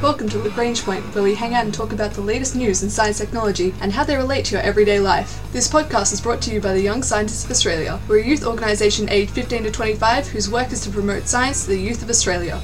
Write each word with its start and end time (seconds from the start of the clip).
Welcome 0.00 0.28
to 0.28 0.38
Lagrange 0.38 0.84
Point, 0.84 1.02
where 1.12 1.24
we 1.24 1.34
hang 1.34 1.54
out 1.54 1.64
and 1.64 1.74
talk 1.74 1.92
about 1.92 2.12
the 2.12 2.20
latest 2.20 2.54
news 2.54 2.84
in 2.84 2.88
science 2.88 3.18
technology 3.18 3.74
and 3.80 3.92
how 3.92 4.04
they 4.04 4.14
relate 4.14 4.44
to 4.44 4.52
your 4.54 4.62
everyday 4.62 5.00
life. 5.00 5.42
This 5.52 5.66
podcast 5.66 6.12
is 6.12 6.20
brought 6.20 6.40
to 6.42 6.52
you 6.52 6.60
by 6.60 6.72
the 6.72 6.80
Young 6.80 7.02
Scientists 7.02 7.44
of 7.44 7.50
Australia. 7.50 7.98
We're 8.06 8.20
a 8.20 8.24
youth 8.24 8.46
organisation 8.46 9.08
aged 9.08 9.32
15 9.32 9.64
to 9.64 9.72
25 9.72 10.28
whose 10.28 10.48
work 10.48 10.70
is 10.70 10.82
to 10.82 10.90
promote 10.90 11.26
science 11.26 11.64
to 11.64 11.70
the 11.70 11.80
youth 11.80 12.00
of 12.00 12.10
Australia. 12.10 12.60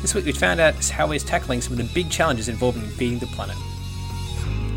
This 0.00 0.14
week 0.14 0.24
we 0.24 0.32
found 0.32 0.58
out 0.58 0.82
how 0.88 1.10
he's 1.10 1.22
tackling 1.22 1.60
some 1.60 1.74
of 1.74 1.78
the 1.78 1.92
big 1.92 2.10
challenges 2.10 2.48
involving 2.48 2.84
feeding 2.84 3.18
the 3.18 3.26
planet. 3.26 3.56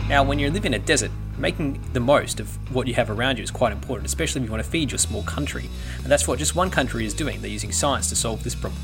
Now, 0.09 0.25
when 0.25 0.39
you 0.39 0.51
live 0.51 0.65
in 0.65 0.73
a 0.73 0.79
desert, 0.79 1.11
making 1.38 1.81
the 1.93 2.01
most 2.01 2.41
of 2.41 2.49
what 2.75 2.88
you 2.88 2.95
have 2.95 3.09
around 3.09 3.38
you 3.38 3.45
is 3.45 3.51
quite 3.51 3.71
important, 3.71 4.07
especially 4.07 4.41
if 4.41 4.47
you 4.47 4.51
want 4.51 4.61
to 4.61 4.69
feed 4.69 4.91
your 4.91 4.99
small 4.99 5.23
country. 5.23 5.69
And 5.99 6.07
that's 6.07 6.27
what 6.27 6.38
just 6.38 6.54
one 6.54 6.69
country 6.69 7.05
is 7.05 7.13
doing. 7.13 7.39
They're 7.39 7.49
using 7.49 7.71
science 7.71 8.09
to 8.09 8.15
solve 8.17 8.43
this 8.43 8.55
problem. 8.55 8.81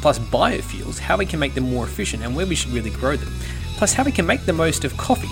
Plus, 0.00 0.18
biofuels, 0.18 0.98
how 0.98 1.16
we 1.16 1.26
can 1.26 1.38
make 1.38 1.54
them 1.54 1.70
more 1.70 1.84
efficient 1.84 2.22
and 2.22 2.34
where 2.34 2.46
we 2.46 2.54
should 2.54 2.70
really 2.72 2.90
grow 2.90 3.16
them. 3.16 3.32
Plus, 3.76 3.92
how 3.92 4.04
we 4.04 4.12
can 4.12 4.26
make 4.26 4.44
the 4.44 4.52
most 4.52 4.84
of 4.84 4.96
coffee 4.96 5.28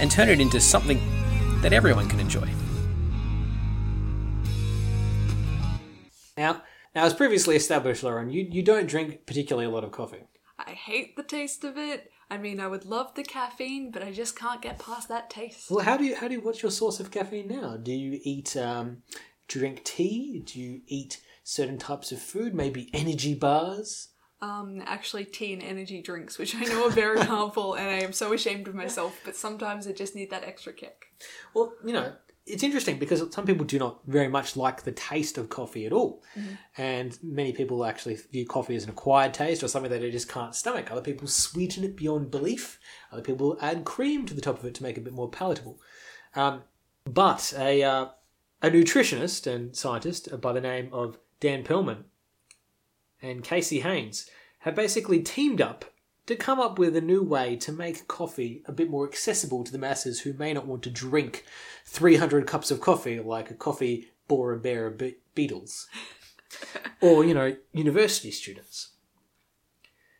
and 0.00 0.10
turn 0.10 0.28
it 0.28 0.40
into 0.40 0.60
something 0.60 1.00
that 1.62 1.72
everyone 1.72 2.08
can 2.08 2.20
enjoy. 2.20 2.48
Now, 6.36 6.62
now 6.94 7.04
as 7.04 7.14
previously 7.14 7.56
established, 7.56 8.02
Lauren, 8.02 8.30
you, 8.30 8.46
you 8.50 8.62
don't 8.62 8.86
drink 8.86 9.26
particularly 9.26 9.66
a 9.66 9.70
lot 9.70 9.84
of 9.84 9.92
coffee. 9.92 10.24
I 10.58 10.72
hate 10.72 11.16
the 11.16 11.22
taste 11.22 11.64
of 11.64 11.76
it. 11.76 12.10
I 12.30 12.38
mean, 12.38 12.58
I 12.58 12.68
would 12.68 12.84
love 12.84 13.14
the 13.14 13.22
caffeine, 13.22 13.90
but 13.90 14.02
I 14.02 14.10
just 14.12 14.36
can't 14.36 14.62
get 14.62 14.78
past 14.78 15.08
that 15.08 15.30
taste. 15.30 15.70
Well, 15.70 15.84
how 15.84 15.96
do 15.96 16.04
you 16.04 16.16
how 16.16 16.28
do 16.28 16.34
you, 16.34 16.40
what's 16.40 16.62
your 16.62 16.72
source 16.72 17.00
of 17.00 17.10
caffeine 17.10 17.48
now? 17.48 17.76
Do 17.76 17.92
you 17.92 18.18
eat 18.22 18.56
um, 18.56 19.02
drink 19.46 19.84
tea? 19.84 20.42
Do 20.44 20.58
you 20.58 20.80
eat 20.86 21.20
certain 21.44 21.78
types 21.78 22.10
of 22.10 22.20
food? 22.20 22.54
Maybe 22.54 22.90
energy 22.92 23.34
bars? 23.34 24.08
Um, 24.42 24.82
actually, 24.84 25.24
tea 25.24 25.52
and 25.52 25.62
energy 25.62 26.02
drinks, 26.02 26.36
which 26.38 26.54
I 26.54 26.64
know 26.64 26.88
are 26.88 26.90
very 26.90 27.20
harmful, 27.24 27.74
and 27.74 27.88
I 27.88 28.00
am 28.00 28.12
so 28.12 28.32
ashamed 28.32 28.66
of 28.66 28.74
myself. 28.74 29.18
But 29.24 29.36
sometimes 29.36 29.86
I 29.86 29.92
just 29.92 30.16
need 30.16 30.30
that 30.30 30.44
extra 30.44 30.72
kick. 30.72 31.06
Well, 31.54 31.72
you 31.84 31.92
know, 31.92 32.12
it's 32.46 32.62
interesting 32.62 32.98
because 32.98 33.22
some 33.32 33.46
people 33.46 33.64
do 33.64 33.78
not 33.78 34.00
very 34.06 34.28
much 34.28 34.54
like 34.54 34.82
the 34.82 34.92
taste 34.92 35.38
of 35.38 35.48
coffee 35.48 35.86
at 35.86 35.92
all. 35.92 36.22
And 36.76 37.18
many 37.22 37.52
people 37.52 37.84
actually 37.86 38.16
view 38.16 38.46
coffee 38.46 38.76
as 38.76 38.84
an 38.84 38.90
acquired 38.90 39.32
taste 39.32 39.62
or 39.62 39.68
something 39.68 39.90
that 39.90 40.02
they 40.02 40.10
just 40.10 40.28
can't 40.28 40.54
stomach. 40.54 40.90
Other 40.90 41.00
people 41.00 41.26
sweeten 41.26 41.84
it 41.84 41.96
beyond 41.96 42.30
belief. 42.30 42.78
Other 43.10 43.22
people 43.22 43.56
add 43.62 43.84
cream 43.84 44.26
to 44.26 44.34
the 44.34 44.42
top 44.42 44.58
of 44.58 44.64
it 44.66 44.74
to 44.74 44.82
make 44.82 44.98
it 44.98 45.00
a 45.00 45.04
bit 45.04 45.14
more 45.14 45.30
palatable. 45.30 45.80
Um, 46.34 46.64
but 47.06 47.54
a, 47.56 47.82
uh, 47.82 48.06
a 48.60 48.70
nutritionist 48.70 49.46
and 49.46 49.74
scientist 49.74 50.38
by 50.40 50.52
the 50.52 50.60
name 50.60 50.90
of 50.92 51.18
Dan 51.44 51.62
Perlman 51.62 52.04
and 53.20 53.44
Casey 53.44 53.80
Hayes 53.80 54.30
have 54.60 54.74
basically 54.74 55.20
teamed 55.20 55.60
up 55.60 55.84
to 56.24 56.36
come 56.36 56.58
up 56.58 56.78
with 56.78 56.96
a 56.96 57.02
new 57.02 57.22
way 57.22 57.54
to 57.56 57.70
make 57.70 58.08
coffee 58.08 58.62
a 58.64 58.72
bit 58.72 58.88
more 58.88 59.06
accessible 59.06 59.62
to 59.62 59.70
the 59.70 59.76
masses 59.76 60.20
who 60.20 60.32
may 60.32 60.54
not 60.54 60.66
want 60.66 60.82
to 60.84 60.90
drink 60.90 61.44
300 61.84 62.46
cups 62.46 62.70
of 62.70 62.80
coffee 62.80 63.20
like 63.20 63.50
a 63.50 63.54
coffee 63.54 64.08
Bora 64.26 64.58
Bear 64.58 64.88
Be- 64.88 65.16
Beatles 65.36 65.84
or 67.02 67.26
you 67.26 67.34
know 67.34 67.54
university 67.74 68.30
students. 68.30 68.92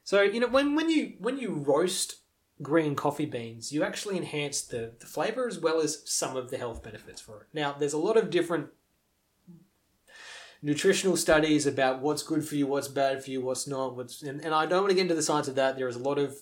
So 0.02 0.20
you 0.20 0.40
know 0.40 0.48
when 0.48 0.74
when 0.74 0.90
you 0.90 1.14
when 1.20 1.38
you 1.38 1.54
roast 1.54 2.16
green 2.60 2.94
coffee 2.94 3.24
beans, 3.24 3.72
you 3.72 3.82
actually 3.82 4.18
enhance 4.18 4.60
the, 4.60 4.92
the 5.00 5.06
flavor 5.06 5.48
as 5.48 5.58
well 5.58 5.80
as 5.80 6.02
some 6.04 6.36
of 6.36 6.50
the 6.50 6.58
health 6.58 6.82
benefits 6.82 7.22
for 7.22 7.40
it. 7.40 7.46
Now 7.54 7.72
there's 7.72 7.94
a 7.94 7.98
lot 7.98 8.18
of 8.18 8.28
different 8.28 8.68
nutritional 10.64 11.14
studies 11.14 11.66
about 11.66 12.00
what's 12.00 12.22
good 12.22 12.42
for 12.48 12.56
you, 12.56 12.66
what's 12.66 12.88
bad 12.88 13.22
for 13.22 13.30
you, 13.30 13.42
what's 13.42 13.68
not, 13.68 13.94
what's 13.94 14.22
and, 14.22 14.40
and 14.40 14.54
I 14.54 14.64
don't 14.64 14.80
want 14.80 14.90
to 14.90 14.94
get 14.94 15.02
into 15.02 15.14
the 15.14 15.22
science 15.22 15.46
of 15.46 15.54
that. 15.56 15.76
There 15.76 15.88
is 15.88 15.96
a 15.96 16.00
lot 16.02 16.18
of 16.18 16.38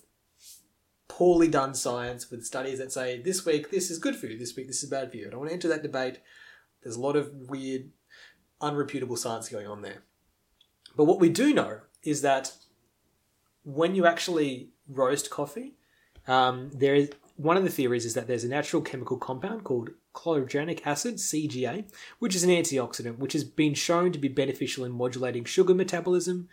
poorly 1.08 1.48
done 1.48 1.74
science 1.74 2.30
with 2.30 2.46
studies 2.46 2.78
that 2.78 2.92
say 2.92 3.20
this 3.20 3.44
week 3.44 3.70
this 3.70 3.90
is 3.90 3.98
good 3.98 4.14
for 4.14 4.28
you, 4.28 4.38
this 4.38 4.54
week 4.56 4.68
this 4.68 4.82
is 4.84 4.88
bad 4.88 5.10
for 5.10 5.16
you. 5.16 5.26
I 5.26 5.30
don't 5.30 5.40
want 5.40 5.50
to 5.50 5.54
enter 5.54 5.68
that 5.68 5.82
debate. 5.82 6.20
There's 6.82 6.94
a 6.94 7.00
lot 7.00 7.16
of 7.16 7.30
weird, 7.34 7.90
unreputable 8.62 9.18
science 9.18 9.48
going 9.48 9.66
on 9.66 9.82
there. 9.82 10.04
But 10.96 11.04
what 11.04 11.18
we 11.18 11.28
do 11.28 11.52
know 11.52 11.80
is 12.04 12.22
that 12.22 12.52
when 13.64 13.96
you 13.96 14.06
actually 14.06 14.70
roast 14.88 15.30
coffee, 15.30 15.74
um, 16.28 16.70
there 16.72 16.94
is 16.94 17.10
one 17.34 17.56
of 17.56 17.64
the 17.64 17.70
theories 17.70 18.04
is 18.04 18.14
that 18.14 18.28
there's 18.28 18.44
a 18.44 18.48
natural 18.48 18.82
chemical 18.82 19.16
compound 19.16 19.64
called 19.64 19.90
chlorogenic 20.14 20.86
acid 20.86 21.16
(CGA), 21.16 21.84
which 22.18 22.34
is 22.34 22.44
an 22.44 22.50
antioxidant, 22.50 23.18
which 23.18 23.32
has 23.32 23.44
been 23.44 23.74
shown 23.74 24.12
to 24.12 24.18
be 24.18 24.28
beneficial 24.28 24.84
in 24.84 24.92
modulating 24.92 25.44
sugar 25.44 25.74
metabolism, 25.74 26.48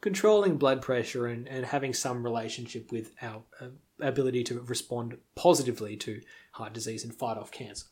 controlling 0.00 0.56
blood 0.56 0.82
pressure, 0.82 1.26
and, 1.26 1.48
and 1.48 1.66
having 1.66 1.94
some 1.94 2.22
relationship 2.22 2.90
with 2.90 3.12
our 3.22 3.42
uh, 3.60 3.68
ability 4.00 4.42
to 4.44 4.60
respond 4.60 5.16
positively 5.34 5.96
to 5.96 6.20
heart 6.52 6.72
disease 6.72 7.04
and 7.04 7.14
fight 7.14 7.36
off 7.36 7.50
cancer. 7.50 7.86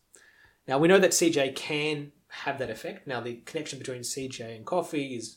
Now 0.66 0.78
we 0.78 0.88
know 0.88 0.98
that 0.98 1.12
CGA 1.12 1.54
can 1.54 2.12
have 2.28 2.58
that 2.58 2.70
effect. 2.70 3.06
Now 3.06 3.20
the 3.20 3.37
connection 3.44 3.78
between 3.78 4.02
CGA 4.02 4.56
and 4.56 4.64
coffee 4.64 5.16
is 5.16 5.37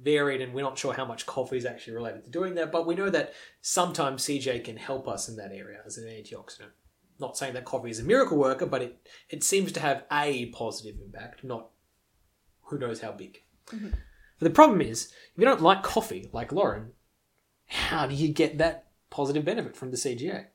varied, 0.00 0.40
and 0.40 0.52
we're 0.52 0.62
not 0.62 0.78
sure 0.78 0.94
how 0.94 1.04
much 1.04 1.26
coffee 1.26 1.56
is 1.56 1.66
actually 1.66 1.94
related 1.94 2.24
to 2.24 2.30
doing 2.30 2.54
that. 2.56 2.72
But 2.72 2.86
we 2.86 2.94
know 2.94 3.10
that 3.10 3.34
sometimes 3.60 4.24
CGA 4.24 4.62
can 4.64 4.76
help 4.76 5.06
us 5.06 5.28
in 5.28 5.36
that 5.36 5.52
area 5.52 5.80
as 5.86 5.98
an 5.98 6.04
antioxidant. 6.08 6.72
Not 7.18 7.36
saying 7.36 7.54
that 7.54 7.64
coffee 7.64 7.90
is 7.90 8.00
a 8.00 8.04
miracle 8.04 8.38
worker, 8.38 8.66
but 8.66 8.82
it 8.82 9.08
it 9.30 9.44
seems 9.44 9.72
to 9.72 9.80
have 9.80 10.04
a 10.10 10.46
positive 10.46 10.96
impact, 11.04 11.44
not 11.44 11.68
who 12.62 12.78
knows 12.78 13.00
how 13.00 13.12
big. 13.12 13.42
But 13.70 13.90
the 14.40 14.50
problem 14.50 14.80
is, 14.80 15.06
if 15.06 15.38
you 15.38 15.44
don't 15.44 15.62
like 15.62 15.82
coffee, 15.82 16.28
like 16.32 16.52
Lauren, 16.52 16.92
how 17.66 18.06
do 18.06 18.14
you 18.14 18.28
get 18.28 18.58
that 18.58 18.86
positive 19.10 19.44
benefit 19.44 19.76
from 19.76 19.90
the 19.90 19.96
CGA? 19.96 20.46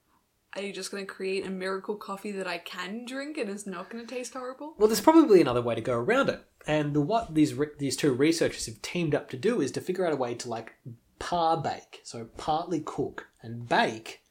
Are 0.56 0.62
you 0.62 0.74
just 0.74 0.92
going 0.92 1.06
to 1.06 1.12
create 1.12 1.46
a 1.46 1.50
miracle 1.50 1.96
coffee 1.96 2.32
that 2.32 2.48
I 2.48 2.58
can 2.58 3.06
drink 3.06 3.38
and 3.38 3.50
is 3.50 3.68
not 3.68 3.90
going 3.90 4.06
to 4.06 4.16
taste 4.16 4.34
horrible? 4.34 4.74
Well, 4.78 4.88
there's 4.88 5.00
probably 5.00 5.42
another 5.42 5.62
way 5.62 5.76
to 5.76 5.82
go 5.82 5.94
around 5.94 6.30
it. 6.30 6.44
And 6.66 6.94
the, 6.94 7.02
what 7.02 7.36
these 7.36 7.54
re- 7.54 7.68
these 7.78 7.96
two 7.96 8.14
researchers 8.14 8.66
have 8.66 8.82
teamed 8.82 9.14
up 9.14 9.30
to 9.30 9.38
do 9.38 9.62
is 9.62 9.72
to 9.74 9.82
figure 9.82 10.06
out 10.06 10.14
a 10.14 10.18
way 10.18 10.34
to 10.36 10.50
like 10.50 10.74
par 11.20 11.58
bake, 11.62 12.02
so 12.04 12.26
partly 12.38 12.80
cook 12.80 13.28
and 13.42 13.70
bake 13.70 14.22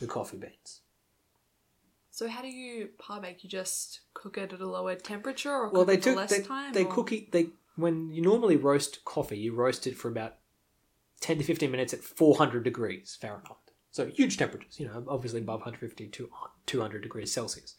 the 0.00 0.06
coffee 0.06 0.36
beans. 0.36 0.80
So 2.18 2.26
how 2.26 2.42
do 2.42 2.48
you 2.48 2.88
par 2.98 3.20
bake? 3.20 3.44
You 3.44 3.48
just 3.48 4.00
cook 4.12 4.38
it 4.38 4.52
at 4.52 4.60
a 4.60 4.66
lower 4.66 4.96
temperature, 4.96 5.52
or 5.52 5.68
Well, 5.68 5.84
they 5.84 5.94
it 5.94 5.98
for 6.02 6.10
took 6.10 6.16
less 6.16 6.30
they, 6.30 6.42
time? 6.42 6.72
they 6.72 6.84
or- 6.84 6.92
cook 6.92 7.12
it. 7.12 7.30
They 7.30 7.50
when 7.76 8.10
you 8.10 8.22
normally 8.22 8.56
roast 8.56 9.04
coffee, 9.04 9.38
you 9.38 9.54
roast 9.54 9.86
it 9.86 9.96
for 9.96 10.08
about 10.08 10.34
ten 11.20 11.38
to 11.38 11.44
fifteen 11.44 11.70
minutes 11.70 11.94
at 11.94 12.02
four 12.02 12.36
hundred 12.36 12.64
degrees 12.64 13.16
Fahrenheit. 13.20 13.54
So 13.92 14.06
huge 14.06 14.36
temperatures, 14.36 14.80
you 14.80 14.88
know, 14.88 15.04
obviously 15.06 15.40
above 15.42 15.60
150 15.60 16.08
to 16.08 16.28
200 16.66 17.02
degrees 17.02 17.32
Celsius. 17.32 17.76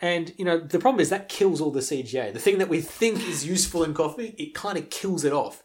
And 0.00 0.34
you 0.36 0.44
know 0.44 0.58
the 0.58 0.80
problem 0.80 1.00
is 1.00 1.10
that 1.10 1.28
kills 1.28 1.60
all 1.60 1.70
the 1.70 1.78
CGA. 1.78 2.32
The 2.32 2.40
thing 2.40 2.58
that 2.58 2.68
we 2.68 2.80
think 2.80 3.28
is 3.28 3.46
useful 3.46 3.84
in 3.84 3.94
coffee, 3.94 4.34
it 4.38 4.54
kind 4.54 4.76
of 4.76 4.90
kills 4.90 5.22
it 5.24 5.32
off. 5.32 5.62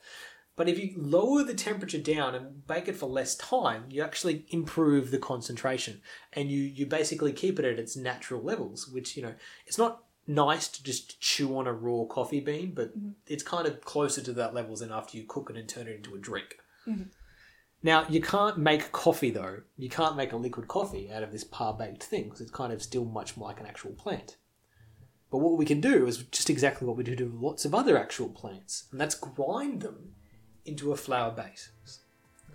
But 0.62 0.70
if 0.70 0.78
you 0.78 0.94
lower 0.96 1.44
the 1.44 1.56
temperature 1.56 1.98
down 1.98 2.36
and 2.36 2.68
bake 2.68 2.88
it 2.88 2.96
for 2.96 3.08
less 3.08 3.36
time, 3.36 3.86
you 3.90 4.04
actually 4.04 4.46
improve 4.50 5.10
the 5.10 5.18
concentration, 5.18 6.02
and 6.34 6.52
you 6.52 6.62
you 6.62 6.86
basically 6.86 7.34
keep 7.34 7.58
it 7.58 7.66
at 7.66 7.80
its 7.80 7.98
natural 7.98 8.44
levels. 8.44 8.88
Which 8.88 9.18
you 9.18 9.24
know 9.24 9.34
it's 9.66 9.80
not 9.80 10.04
nice 10.28 10.68
to 10.68 10.84
just 10.84 11.20
chew 11.20 11.58
on 11.58 11.66
a 11.66 11.74
raw 11.74 12.04
coffee 12.04 12.42
bean, 12.42 12.76
but 12.76 12.96
mm-hmm. 12.96 13.14
it's 13.26 13.42
kind 13.42 13.66
of 13.66 13.82
closer 13.82 14.22
to 14.22 14.34
that 14.34 14.54
levels 14.54 14.82
than 14.82 14.92
after 14.92 15.18
you 15.18 15.24
cook 15.28 15.50
it 15.50 15.58
and 15.58 15.68
turn 15.68 15.88
it 15.88 15.96
into 15.96 16.14
a 16.14 16.20
drink. 16.20 16.60
Mm-hmm. 16.88 17.10
Now 17.82 18.06
you 18.08 18.22
can't 18.22 18.60
make 18.60 18.92
coffee 18.92 19.32
though. 19.32 19.62
You 19.80 19.90
can't 19.90 20.16
make 20.16 20.32
a 20.32 20.38
liquid 20.38 20.68
coffee 20.68 21.12
out 21.12 21.24
of 21.24 21.32
this 21.32 21.44
par 21.44 21.74
baked 21.74 22.04
thing 22.04 22.26
because 22.26 22.42
it's 22.42 22.52
kind 22.52 22.72
of 22.72 22.84
still 22.84 23.06
much 23.06 23.36
more 23.36 23.48
like 23.48 23.60
an 23.60 23.66
actual 23.66 23.94
plant. 23.94 24.38
But 25.32 25.40
what 25.40 25.58
we 25.58 25.66
can 25.66 25.82
do 25.82 26.06
is 26.06 26.18
just 26.18 26.52
exactly 26.52 26.88
what 26.88 26.98
we 26.98 27.04
do 27.04 27.16
to 27.16 27.40
lots 27.42 27.66
of 27.66 27.74
other 27.74 27.98
actual 27.98 28.30
plants, 28.30 28.88
and 28.92 29.02
that's 29.02 29.16
grind 29.16 29.82
them 29.82 30.18
into 30.66 30.92
a 30.92 30.98
flour 30.98 31.32
base. 31.32 31.72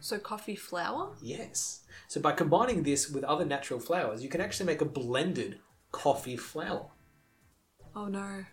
So 0.01 0.19
coffee 0.19 0.57
flour. 0.57 1.15
Yes. 1.23 1.81
So 2.09 2.21
by 2.21 2.33
combining 2.33 2.83
this 2.83 3.11
with 3.11 3.25
other 3.25 3.45
natural 3.45 3.81
flours, 3.81 4.23
you 4.23 4.29
can 4.29 4.41
actually 4.41 4.67
make 4.67 4.81
a 4.81 4.85
blended 4.85 5.59
coffee 5.91 6.37
flour. 6.37 6.91
Oh 7.95 8.07
no, 8.07 8.45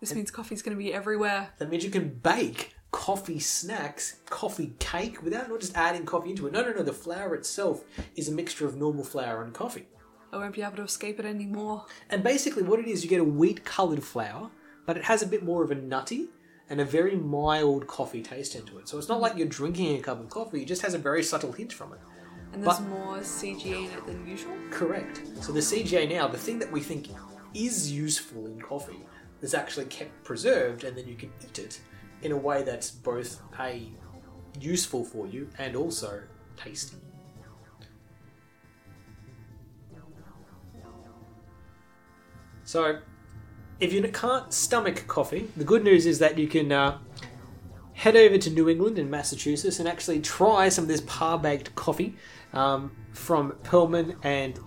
this 0.00 0.14
means 0.14 0.30
coffee's 0.30 0.62
going 0.62 0.76
to 0.76 0.82
be 0.82 0.92
everywhere. 0.92 1.50
That 1.58 1.70
means 1.70 1.84
you 1.84 1.90
can 1.90 2.08
bake 2.08 2.74
coffee 2.90 3.38
snacks, 3.38 4.16
coffee 4.28 4.72
cake 4.78 5.22
without 5.22 5.48
not 5.48 5.60
just 5.60 5.76
adding 5.76 6.04
coffee 6.04 6.30
into 6.30 6.46
it. 6.46 6.52
No, 6.52 6.62
no, 6.62 6.72
no. 6.72 6.82
The 6.82 6.92
flour 6.92 7.34
itself 7.34 7.84
is 8.16 8.28
a 8.28 8.32
mixture 8.32 8.66
of 8.66 8.76
normal 8.76 9.04
flour 9.04 9.44
and 9.44 9.54
coffee. 9.54 9.86
I 10.32 10.38
won't 10.38 10.54
be 10.54 10.62
able 10.62 10.76
to 10.76 10.82
escape 10.82 11.18
it 11.18 11.26
anymore. 11.26 11.86
And 12.08 12.22
basically, 12.22 12.62
what 12.62 12.80
it 12.80 12.86
is, 12.86 13.04
you 13.04 13.10
get 13.10 13.20
a 13.20 13.24
wheat 13.24 13.64
coloured 13.64 14.02
flour, 14.02 14.50
but 14.86 14.96
it 14.96 15.04
has 15.04 15.22
a 15.22 15.26
bit 15.26 15.44
more 15.44 15.62
of 15.62 15.70
a 15.70 15.74
nutty 15.74 16.28
and 16.70 16.80
a 16.80 16.84
very 16.84 17.16
mild 17.16 17.86
coffee 17.88 18.22
taste 18.22 18.54
into 18.54 18.78
it. 18.78 18.88
So 18.88 18.96
it's 18.96 19.08
not 19.08 19.20
like 19.20 19.36
you're 19.36 19.48
drinking 19.48 19.98
a 19.98 20.00
cup 20.00 20.20
of 20.20 20.30
coffee, 20.30 20.62
it 20.62 20.66
just 20.66 20.82
has 20.82 20.94
a 20.94 20.98
very 20.98 21.22
subtle 21.22 21.52
hint 21.52 21.72
from 21.72 21.92
it. 21.92 21.98
And 22.52 22.64
there's 22.64 22.78
but, 22.78 22.88
more 22.88 23.18
CGA 23.18 23.86
in 23.86 23.90
it 23.90 24.06
than 24.06 24.26
usual? 24.26 24.54
Correct. 24.70 25.22
So 25.40 25.52
the 25.52 25.60
CGA 25.60 26.08
now, 26.08 26.28
the 26.28 26.38
thing 26.38 26.58
that 26.60 26.70
we 26.70 26.80
think 26.80 27.08
is 27.54 27.92
useful 27.92 28.46
in 28.46 28.60
coffee, 28.60 29.00
is 29.42 29.54
actually 29.54 29.86
kept 29.86 30.22
preserved 30.22 30.84
and 30.84 30.96
then 30.96 31.08
you 31.08 31.16
can 31.16 31.32
eat 31.42 31.58
it 31.58 31.80
in 32.22 32.32
a 32.32 32.36
way 32.36 32.62
that's 32.62 32.90
both 32.90 33.40
A, 33.58 33.90
useful 34.60 35.04
for 35.04 35.26
you 35.26 35.48
and 35.58 35.74
also 35.74 36.22
tasty. 36.56 36.96
So 42.64 43.00
if 43.80 43.92
you 43.94 44.02
can't 44.08 44.52
stomach 44.52 45.06
coffee, 45.08 45.48
the 45.56 45.64
good 45.64 45.82
news 45.82 46.04
is 46.06 46.18
that 46.18 46.38
you 46.38 46.46
can 46.46 46.70
uh, 46.70 46.98
head 47.94 48.14
over 48.14 48.36
to 48.36 48.50
New 48.50 48.68
England 48.68 48.98
in 48.98 49.10
Massachusetts 49.10 49.78
and 49.78 49.88
actually 49.88 50.20
try 50.20 50.68
some 50.68 50.84
of 50.84 50.88
this 50.88 51.00
par 51.02 51.38
baked 51.38 51.74
coffee 51.74 52.14
um, 52.52 52.92
from 53.12 53.52
Perlman 53.64 54.16
and 54.22 54.58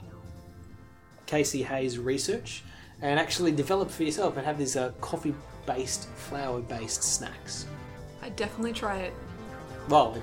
Casey 1.28 1.64
Hayes 1.64 2.00
research 2.00 2.64
and 3.02 3.20
actually 3.20 3.52
develop 3.52 3.92
for 3.92 4.04
yourself 4.04 4.38
and 4.38 4.46
have 4.46 4.58
these 4.58 4.76
uh, 4.76 4.92
coffee 5.00 5.36
based, 5.68 6.10
flour 6.10 6.62
based 6.62 7.04
snacks. 7.04 7.68
I'd 8.22 8.36
definitely 8.36 8.74
try 8.74 8.98
it. 8.98 9.14
Well, 9.90 10.22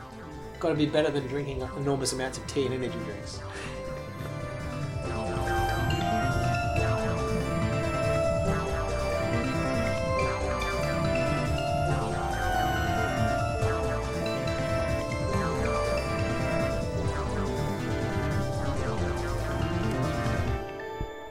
got 0.58 0.70
to 0.70 0.74
be 0.74 0.86
better 0.86 1.10
than 1.10 1.26
drinking 1.28 1.60
enormous 1.76 2.12
amounts 2.12 2.38
of 2.38 2.46
tea 2.48 2.66
and 2.66 2.74
energy 2.74 2.98
drinks. 3.04 3.40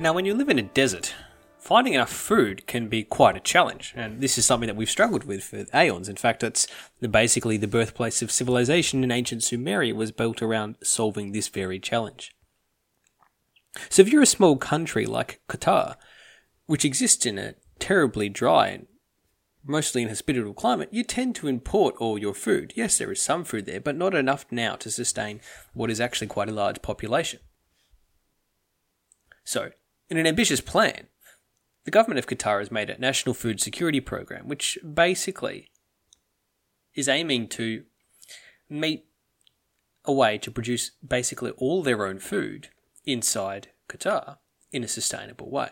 Now, 0.01 0.13
when 0.13 0.23
you 0.23 0.33
live 0.33 0.47
in 0.47 0.57
a 0.57 0.63
desert, 0.63 1.13
finding 1.57 1.93
enough 1.93 2.09
food 2.09 2.65
can 2.67 2.87
be 2.87 3.03
quite 3.03 3.35
a 3.35 3.41
challenge, 3.41 3.93
and 3.97 4.21
this 4.21 4.37
is 4.37 4.45
something 4.45 4.67
that 4.67 4.77
we've 4.77 4.89
struggled 4.89 5.25
with 5.25 5.43
for 5.43 5.65
aeons. 5.75 6.07
In 6.07 6.15
fact, 6.15 6.41
it's 6.41 6.67
basically 7.01 7.57
the 7.57 7.67
birthplace 7.67 8.21
of 8.21 8.31
civilization 8.31 9.03
in 9.03 9.11
ancient 9.11 9.41
Sumeria 9.41 9.93
was 9.93 10.13
built 10.13 10.41
around 10.41 10.77
solving 10.81 11.33
this 11.33 11.49
very 11.49 11.79
challenge. 11.79 12.33
So, 13.89 14.01
if 14.01 14.07
you're 14.09 14.21
a 14.21 14.25
small 14.25 14.55
country 14.55 15.05
like 15.05 15.41
Qatar, 15.49 15.97
which 16.65 16.85
exists 16.85 17.25
in 17.25 17.37
a 17.37 17.55
terribly 17.77 18.29
dry 18.29 18.69
and 18.69 18.87
mostly 19.65 20.01
inhospitable 20.01 20.53
climate, 20.53 20.87
you 20.93 21.03
tend 21.03 21.35
to 21.35 21.49
import 21.49 21.95
all 21.97 22.17
your 22.17 22.33
food. 22.33 22.71
Yes, 22.73 22.97
there 22.97 23.11
is 23.11 23.21
some 23.21 23.43
food 23.43 23.65
there, 23.65 23.81
but 23.81 23.97
not 23.97 24.15
enough 24.15 24.45
now 24.49 24.77
to 24.77 24.89
sustain 24.89 25.41
what 25.73 25.91
is 25.91 25.99
actually 25.99 26.27
quite 26.27 26.47
a 26.47 26.53
large 26.53 26.81
population. 26.81 27.41
So, 29.43 29.71
in 30.09 30.17
an 30.17 30.27
ambitious 30.27 30.61
plan, 30.61 31.07
the 31.85 31.91
government 31.91 32.19
of 32.19 32.27
Qatar 32.27 32.59
has 32.59 32.71
made 32.71 32.89
a 32.89 32.99
national 32.99 33.33
food 33.33 33.61
security 33.61 33.99
program, 33.99 34.47
which 34.47 34.77
basically 34.93 35.69
is 36.95 37.07
aiming 37.07 37.47
to 37.49 37.83
meet 38.69 39.05
a 40.05 40.13
way 40.13 40.37
to 40.37 40.51
produce 40.51 40.91
basically 41.07 41.51
all 41.51 41.83
their 41.83 42.05
own 42.05 42.19
food 42.19 42.69
inside 43.05 43.69
Qatar 43.87 44.37
in 44.71 44.83
a 44.83 44.87
sustainable 44.87 45.49
way. 45.49 45.69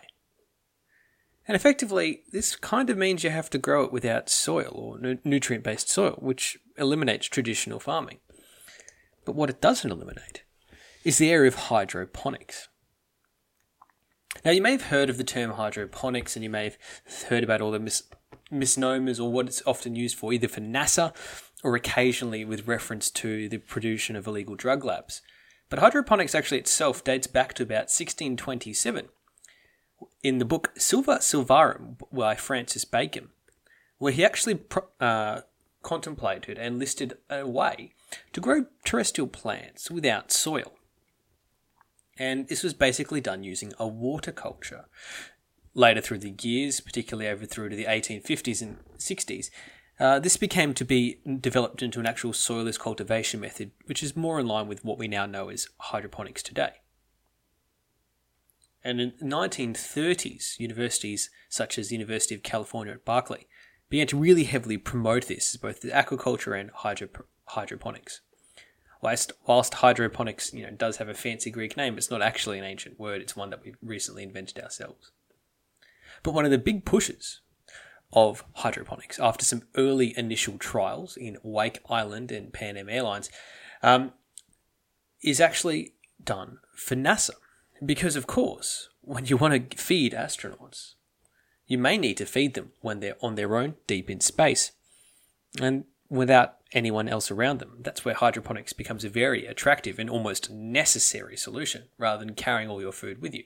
And 1.47 1.55
effectively, 1.55 2.23
this 2.31 2.55
kind 2.55 2.89
of 2.89 2.97
means 2.97 3.23
you 3.23 3.29
have 3.29 3.49
to 3.51 3.57
grow 3.57 3.83
it 3.83 3.93
without 3.93 4.29
soil 4.29 4.73
or 4.73 4.99
nu- 4.99 5.17
nutrient 5.23 5.63
based 5.63 5.89
soil, 5.89 6.17
which 6.19 6.57
eliminates 6.77 7.27
traditional 7.27 7.79
farming. 7.79 8.19
But 9.23 9.35
what 9.35 9.49
it 9.49 9.61
doesn't 9.61 9.91
eliminate 9.91 10.43
is 11.03 11.17
the 11.17 11.31
area 11.31 11.47
of 11.47 11.55
hydroponics. 11.55 12.67
Now, 14.45 14.51
you 14.51 14.61
may 14.61 14.71
have 14.71 14.83
heard 14.83 15.09
of 15.09 15.17
the 15.17 15.23
term 15.23 15.51
hydroponics 15.51 16.35
and 16.35 16.43
you 16.43 16.49
may 16.49 16.65
have 16.65 16.77
heard 17.29 17.43
about 17.43 17.61
all 17.61 17.71
the 17.71 17.79
mis- 17.79 18.03
misnomers 18.51 19.19
or 19.19 19.31
what 19.31 19.47
it's 19.47 19.61
often 19.65 19.95
used 19.95 20.17
for, 20.17 20.33
either 20.33 20.47
for 20.47 20.61
NASA 20.61 21.13
or 21.63 21.75
occasionally 21.75 22.45
with 22.45 22.67
reference 22.67 23.09
to 23.11 23.49
the 23.49 23.57
production 23.57 24.15
of 24.15 24.27
illegal 24.27 24.55
drug 24.55 24.85
labs. 24.85 25.21
But 25.69 25.79
hydroponics 25.79 26.35
actually 26.35 26.59
itself 26.59 27.03
dates 27.03 27.27
back 27.27 27.53
to 27.55 27.63
about 27.63 27.89
1627 27.89 29.09
in 30.23 30.37
the 30.37 30.45
book 30.45 30.71
Sylva 30.77 31.21
Sylvarum 31.21 31.97
by 32.11 32.35
Francis 32.35 32.85
Bacon, 32.85 33.29
where 33.97 34.13
he 34.13 34.23
actually 34.23 34.59
uh, 34.99 35.41
contemplated 35.81 36.57
and 36.57 36.79
listed 36.79 37.17
a 37.29 37.45
way 37.45 37.93
to 38.33 38.39
grow 38.39 38.65
terrestrial 38.85 39.27
plants 39.27 39.91
without 39.91 40.31
soil. 40.31 40.76
And 42.17 42.47
this 42.47 42.63
was 42.63 42.73
basically 42.73 43.21
done 43.21 43.43
using 43.43 43.73
a 43.79 43.87
water 43.87 44.31
culture. 44.31 44.85
Later 45.73 46.01
through 46.01 46.19
the 46.19 46.35
years, 46.41 46.79
particularly 46.79 47.29
over 47.29 47.45
through 47.45 47.69
to 47.69 47.75
the 47.75 47.85
1850s 47.85 48.61
and 48.61 48.77
60s, 48.97 49.49
uh, 49.99 50.19
this 50.19 50.37
became 50.37 50.73
to 50.73 50.85
be 50.85 51.19
developed 51.39 51.81
into 51.81 51.99
an 51.99 52.05
actual 52.05 52.31
soilless 52.31 52.79
cultivation 52.79 53.39
method, 53.39 53.71
which 53.85 54.03
is 54.03 54.15
more 54.15 54.39
in 54.39 54.47
line 54.47 54.67
with 54.67 54.83
what 54.83 54.97
we 54.97 55.07
now 55.07 55.25
know 55.25 55.49
as 55.49 55.67
hydroponics 55.79 56.43
today. 56.43 56.73
And 58.83 59.01
in 59.01 59.13
the 59.19 59.25
1930s, 59.25 60.59
universities 60.59 61.29
such 61.49 61.77
as 61.77 61.89
the 61.89 61.95
University 61.95 62.35
of 62.35 62.43
California 62.43 62.93
at 62.93 63.05
Berkeley 63.05 63.47
began 63.89 64.07
to 64.07 64.17
really 64.17 64.43
heavily 64.43 64.77
promote 64.77 65.27
this, 65.27 65.53
as 65.53 65.59
both 65.59 65.81
the 65.81 65.89
aquaculture 65.89 66.59
and 66.59 66.69
hydro- 66.71 67.25
hydroponics. 67.45 68.21
Whilst, 69.01 69.31
whilst 69.45 69.75
hydroponics, 69.75 70.53
you 70.53 70.63
know, 70.63 70.71
does 70.71 70.97
have 70.97 71.09
a 71.09 71.13
fancy 71.13 71.51
Greek 71.51 71.77
name, 71.77 71.97
it's 71.97 72.09
not 72.09 72.21
actually 72.21 72.57
an 72.57 72.65
ancient 72.65 72.99
word. 72.99 73.21
It's 73.21 73.35
one 73.35 73.49
that 73.51 73.63
we've 73.63 73.77
recently 73.81 74.23
invented 74.23 74.59
ourselves. 74.59 75.11
But 76.23 76.33
one 76.33 76.45
of 76.45 76.51
the 76.51 76.57
big 76.57 76.83
pushes 76.83 77.41
of 78.13 78.43
hydroponics, 78.55 79.19
after 79.19 79.45
some 79.45 79.63
early 79.75 80.17
initial 80.17 80.57
trials 80.57 81.17
in 81.17 81.37
Wake 81.43 81.79
Island 81.89 82.31
and 82.31 82.53
Pan 82.53 82.77
Am 82.77 82.89
Airlines, 82.89 83.29
um, 83.83 84.13
is 85.21 85.39
actually 85.39 85.93
done 86.23 86.59
for 86.75 86.95
NASA. 86.95 87.31
Because, 87.85 88.15
of 88.15 88.25
course, 88.25 88.89
when 89.01 89.25
you 89.25 89.37
want 89.37 89.71
to 89.71 89.77
feed 89.77 90.13
astronauts, 90.13 90.95
you 91.67 91.77
may 91.77 91.97
need 91.97 92.17
to 92.17 92.25
feed 92.25 92.55
them 92.55 92.71
when 92.81 92.99
they're 92.99 93.17
on 93.21 93.35
their 93.35 93.55
own 93.55 93.75
deep 93.85 94.09
in 94.09 94.21
space. 94.21 94.71
And 95.61 95.83
without 96.09 96.55
anyone 96.71 97.07
else 97.07 97.31
around 97.31 97.59
them. 97.59 97.77
That's 97.79 98.03
where 98.03 98.15
hydroponics 98.15 98.73
becomes 98.73 99.03
a 99.03 99.09
very 99.09 99.45
attractive 99.45 99.99
and 99.99 100.09
almost 100.09 100.49
necessary 100.49 101.37
solution 101.37 101.85
rather 101.97 102.23
than 102.23 102.35
carrying 102.35 102.69
all 102.69 102.81
your 102.81 102.91
food 102.91 103.21
with 103.21 103.33
you. 103.33 103.43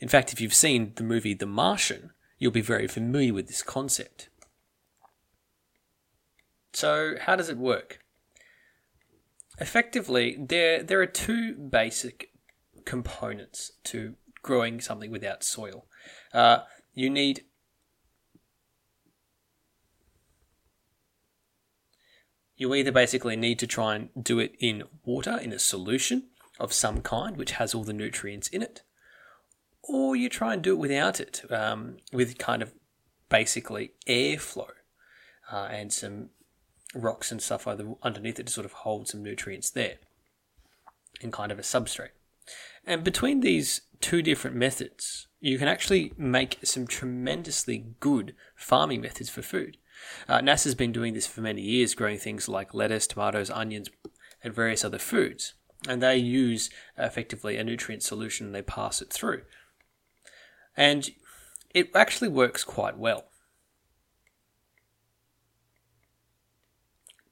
In 0.00 0.08
fact, 0.08 0.32
if 0.32 0.40
you've 0.40 0.54
seen 0.54 0.92
the 0.96 1.02
movie 1.02 1.34
The 1.34 1.46
Martian, 1.46 2.10
you'll 2.38 2.52
be 2.52 2.60
very 2.60 2.86
familiar 2.86 3.32
with 3.32 3.48
this 3.48 3.62
concept. 3.62 4.28
So, 6.72 7.14
how 7.18 7.36
does 7.36 7.48
it 7.48 7.56
work? 7.56 8.00
Effectively, 9.58 10.36
there, 10.38 10.82
there 10.82 11.00
are 11.00 11.06
two 11.06 11.54
basic 11.54 12.30
components 12.84 13.72
to 13.84 14.14
growing 14.42 14.80
something 14.80 15.10
without 15.10 15.42
soil. 15.42 15.86
Uh, 16.34 16.58
you 16.94 17.08
need 17.08 17.44
you 22.56 22.74
either 22.74 22.92
basically 22.92 23.36
need 23.36 23.58
to 23.58 23.66
try 23.66 23.94
and 23.94 24.08
do 24.20 24.38
it 24.38 24.54
in 24.58 24.84
water, 25.04 25.38
in 25.38 25.52
a 25.52 25.58
solution 25.58 26.24
of 26.58 26.72
some 26.72 27.02
kind, 27.02 27.36
which 27.36 27.52
has 27.52 27.74
all 27.74 27.84
the 27.84 27.92
nutrients 27.92 28.48
in 28.48 28.62
it, 28.62 28.82
or 29.82 30.16
you 30.16 30.28
try 30.28 30.54
and 30.54 30.62
do 30.62 30.72
it 30.72 30.78
without 30.78 31.20
it, 31.20 31.42
um, 31.50 31.98
with 32.12 32.38
kind 32.38 32.62
of 32.62 32.72
basically 33.28 33.92
airflow 34.08 34.70
uh, 35.52 35.68
and 35.70 35.92
some 35.92 36.30
rocks 36.94 37.30
and 37.30 37.42
stuff 37.42 37.66
underneath 37.66 38.38
it 38.38 38.46
to 38.46 38.52
sort 38.52 38.64
of 38.64 38.72
hold 38.72 39.08
some 39.08 39.22
nutrients 39.22 39.70
there 39.70 39.96
in 41.20 41.30
kind 41.30 41.52
of 41.52 41.58
a 41.58 41.62
substrate. 41.62 42.10
And 42.86 43.02
between 43.02 43.40
these 43.40 43.82
two 44.00 44.22
different 44.22 44.56
methods, 44.56 45.26
you 45.40 45.58
can 45.58 45.68
actually 45.68 46.12
make 46.16 46.58
some 46.62 46.86
tremendously 46.86 47.84
good 48.00 48.34
farming 48.54 49.00
methods 49.00 49.28
for 49.28 49.42
food. 49.42 49.76
Uh, 50.28 50.40
NASA's 50.40 50.74
been 50.74 50.92
doing 50.92 51.14
this 51.14 51.26
for 51.26 51.40
many 51.40 51.62
years, 51.62 51.94
growing 51.94 52.18
things 52.18 52.48
like 52.48 52.74
lettuce, 52.74 53.06
tomatoes, 53.06 53.50
onions, 53.50 53.88
and 54.42 54.54
various 54.54 54.84
other 54.84 54.98
foods. 54.98 55.54
And 55.88 56.02
they 56.02 56.16
use 56.16 56.70
effectively 56.96 57.56
a 57.56 57.64
nutrient 57.64 58.02
solution 58.02 58.46
and 58.46 58.54
they 58.54 58.62
pass 58.62 59.00
it 59.00 59.12
through. 59.12 59.42
And 60.76 61.10
it 61.74 61.90
actually 61.94 62.28
works 62.28 62.64
quite 62.64 62.98
well. 62.98 63.26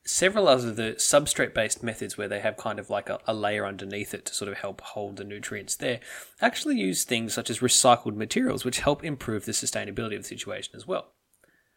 Several 0.06 0.48
other 0.48 0.70
the 0.70 0.96
substrate 0.98 1.54
based 1.54 1.82
methods 1.82 2.18
where 2.18 2.28
they 2.28 2.40
have 2.40 2.58
kind 2.58 2.78
of 2.78 2.90
like 2.90 3.08
a, 3.08 3.20
a 3.26 3.32
layer 3.32 3.64
underneath 3.64 4.12
it 4.12 4.26
to 4.26 4.34
sort 4.34 4.50
of 4.50 4.58
help 4.58 4.82
hold 4.82 5.16
the 5.16 5.24
nutrients 5.24 5.74
there 5.76 6.00
actually 6.42 6.76
use 6.76 7.04
things 7.04 7.32
such 7.32 7.48
as 7.48 7.60
recycled 7.60 8.14
materials, 8.14 8.66
which 8.66 8.80
help 8.80 9.02
improve 9.02 9.46
the 9.46 9.52
sustainability 9.52 10.16
of 10.16 10.22
the 10.22 10.28
situation 10.28 10.76
as 10.76 10.86
well 10.86 11.13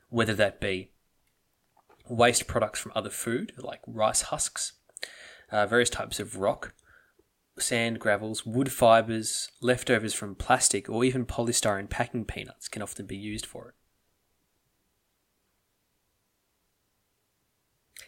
whether 0.10 0.34
that 0.34 0.60
be 0.60 0.92
waste 2.10 2.48
products 2.48 2.80
from 2.80 2.92
other 2.96 3.10
food, 3.10 3.54
like 3.58 3.82
rice 3.86 4.24
husks, 4.24 4.74
uh, 5.52 5.66
various 5.66 5.90
types 5.90 6.20
of 6.20 6.38
rock, 6.38 6.74
sand, 7.60 8.00
gravels, 8.00 8.46
wood 8.46 8.72
fibers, 8.72 9.50
leftovers 9.62 10.14
from 10.14 10.36
plastic, 10.36 10.90
or 10.90 11.04
even 11.04 11.26
polystyrene 11.26 11.90
packing 11.90 12.26
peanuts 12.26 12.68
can 12.68 12.82
often 12.82 13.06
be 13.06 13.18
used 13.18 13.46
for 13.46 13.70
it. 13.70 13.74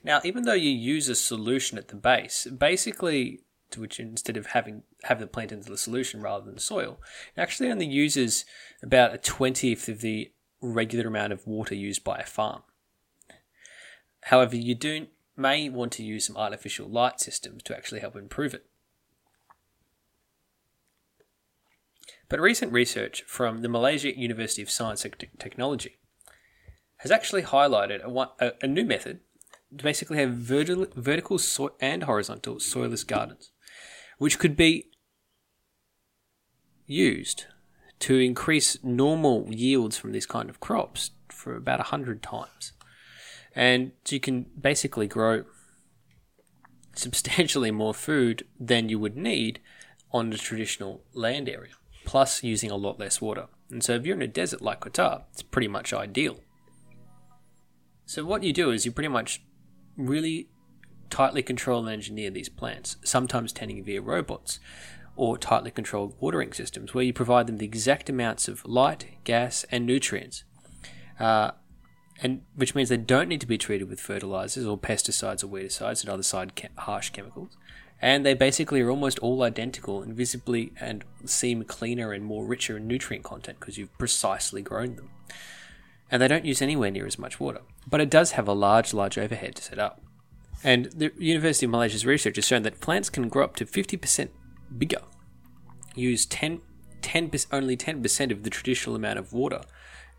Now, 0.04 0.22
even 0.24 0.44
though 0.44 0.54
you 0.54 0.72
use 0.72 1.10
a 1.10 1.16
solution 1.16 1.78
at 1.78 1.90
the 1.90 1.96
base, 1.96 2.46
basically 2.46 3.42
to 3.72 3.82
which 3.82 4.00
instead 4.00 4.38
of 4.38 4.48
having 4.48 4.84
have 5.04 5.20
the 5.20 5.28
plant 5.28 5.52
into 5.52 5.70
the 5.70 5.78
solution 5.78 6.22
rather 6.22 6.46
than 6.46 6.56
the 6.56 6.62
soil, 6.62 7.02
it 7.36 7.42
actually 7.42 7.70
only 7.70 7.86
uses 7.86 8.46
about 8.82 9.14
a 9.14 9.18
twentieth 9.18 9.88
of 9.88 10.02
the 10.02 10.32
regular 10.62 11.08
amount 11.08 11.34
of 11.34 11.48
water 11.48 11.76
used 11.76 12.04
by 12.04 12.18
a 12.18 12.26
farm. 12.26 12.64
However, 14.24 14.56
you 14.56 14.76
do 14.76 15.08
may 15.36 15.70
want 15.70 15.94
to 15.94 16.04
use 16.04 16.26
some 16.26 16.38
artificial 16.38 16.88
light 16.88 17.20
systems 17.20 17.64
to 17.64 17.76
actually 17.76 18.02
help 18.02 18.16
improve 18.16 18.54
it. 18.54 18.66
But 22.28 22.40
recent 22.40 22.72
research 22.72 23.24
from 23.24 23.62
the 23.62 23.70
Malaysia 23.70 24.16
University 24.16 24.62
of 24.62 24.70
Science 24.70 25.04
and 25.04 25.16
Technology 25.40 25.98
has 26.98 27.12
actually 27.12 27.44
highlighted 27.44 28.04
a, 28.40 28.54
a, 28.62 28.68
new 28.68 28.86
method 28.86 29.22
to 29.76 29.84
basically 29.84 30.18
have 30.18 30.34
vertical, 30.34 30.86
vertical 30.96 31.40
so- 31.40 31.76
and 31.80 32.04
horizontal 32.04 32.56
soilless 32.56 33.08
gardens, 33.08 33.52
which 34.18 34.38
could 34.38 34.56
be 34.56 34.92
used 36.86 37.46
to 38.00 38.18
increase 38.18 38.78
normal 38.84 39.48
yields 39.50 39.98
from 39.98 40.12
these 40.12 40.26
kind 40.26 40.50
of 40.50 40.60
crops 40.60 41.12
for 41.28 41.56
about 41.56 41.80
100 41.80 42.24
times. 42.24 42.74
And 43.56 43.92
you 44.08 44.20
can 44.20 44.46
basically 44.60 45.08
grow 45.08 45.44
substantially 46.96 47.72
more 47.72 47.94
food 47.94 48.46
than 48.60 48.90
you 48.90 49.00
would 49.00 49.18
need 49.18 49.60
on 50.12 50.30
the 50.30 50.38
traditional 50.38 51.02
land 51.14 51.48
area, 51.50 51.74
plus 52.06 52.44
using 52.44 52.72
a 52.72 52.76
lot 52.76 53.00
less 53.00 53.22
water. 53.22 53.48
And 53.70 53.84
so 53.84 53.94
if 53.94 54.06
you're 54.06 54.16
in 54.16 54.22
a 54.22 54.28
desert 54.28 54.62
like 54.62 54.82
Qatar, 54.82 55.24
it's 55.32 55.44
pretty 55.44 55.68
much 55.68 55.94
ideal. 55.94 56.40
So 58.06 58.26
what 58.26 58.44
you 58.44 58.54
do 58.54 58.72
is 58.72 58.86
you 58.86 58.92
pretty 58.92 59.10
much 59.10 59.42
really 59.96 60.50
tightly 61.10 61.44
control 61.44 61.82
and 61.82 61.90
engineer 61.90 62.30
these 62.30 62.50
plants, 62.50 62.98
sometimes 63.04 63.52
tending 63.52 63.84
via 63.84 64.02
robots 64.02 64.60
or 65.20 65.38
tightly 65.38 65.70
controlled 65.70 66.16
watering 66.22 66.54
systems, 66.54 66.94
where 66.94 67.04
you 67.04 67.12
provide 67.12 67.46
them 67.46 67.58
the 67.58 67.66
exact 67.66 68.10
amounts 68.10 68.48
of 68.48 68.66
light, 68.66 69.06
gas, 69.26 69.66
and 69.70 69.86
nutrients, 69.86 70.46
uh, 71.20 71.52
and 72.22 72.42
which 72.56 72.74
means 72.74 72.88
they 72.88 72.96
don't 72.96 73.28
need 73.28 73.42
to 73.42 73.48
be 73.48 73.58
treated 73.58 73.90
with 73.90 74.00
fertilizers 74.00 74.66
or 74.66 74.78
pesticides 74.78 75.44
or 75.44 75.48
weedicides 75.48 76.02
and 76.02 76.10
other 76.10 76.24
side 76.24 76.70
harsh 76.78 77.10
chemicals. 77.10 77.58
And 78.02 78.26
they 78.26 78.34
basically 78.34 78.80
are 78.80 78.90
almost 78.90 79.20
all 79.20 79.44
identical 79.44 80.02
and 80.02 80.14
visibly 80.14 80.72
and 80.80 81.04
seem 81.26 81.66
cleaner 81.66 82.14
and 82.14 82.24
more 82.24 82.46
richer 82.46 82.78
in 82.78 82.88
nutrient 82.88 83.26
content 83.26 83.60
because 83.60 83.78
you've 83.78 83.98
precisely 83.98 84.62
grown 84.62 84.96
them 84.96 85.10
and 86.10 86.22
they 86.22 86.30
don't 86.30 86.46
use 86.46 86.62
anywhere 86.62 86.92
near 86.92 87.06
as 87.06 87.20
much 87.20 87.42
water. 87.42 87.60
But 87.86 88.00
it 88.00 88.10
does 88.10 88.32
have 88.32 88.48
a 88.48 88.54
large, 88.54 88.94
large 88.94 89.18
overhead 89.18 89.56
to 89.56 89.64
set 89.64 89.80
up. 89.80 90.02
And 90.64 90.86
the 90.86 91.12
University 91.18 91.66
of 91.66 91.72
Malaysia's 91.72 92.06
research 92.06 92.38
has 92.38 92.46
shown 92.46 92.64
that 92.64 92.80
plants 92.80 93.10
can 93.10 93.28
grow 93.28 93.44
up 93.44 93.58
to 93.58 93.66
50% 93.66 94.30
bigger, 94.78 95.02
use 95.96 96.26
10, 96.26 96.62
10 97.02 97.32
only 97.52 97.78
10% 97.78 98.32
of 98.32 98.44
the 98.44 98.50
traditional 98.50 98.96
amount 98.96 99.20
of 99.20 99.34
water, 99.34 99.62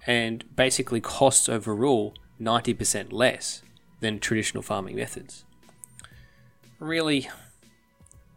and 0.07 0.45
basically 0.57 1.01
costs 1.01 1.49
overall 1.49 2.15
90% 2.41 3.13
less 3.13 3.63
than 4.01 4.19
traditional 4.19 4.63
farming 4.63 4.97
methods. 4.97 5.45
Really, 6.79 7.29